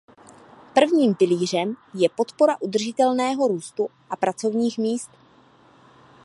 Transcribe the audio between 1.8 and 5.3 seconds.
je podpora udržitelného růstu a pracovních míst.